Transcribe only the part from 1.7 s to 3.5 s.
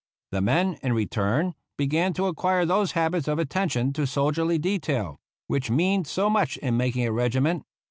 began to acquire those habits of